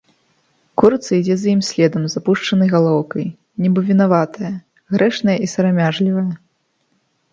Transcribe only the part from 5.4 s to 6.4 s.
і сарамяжлівая.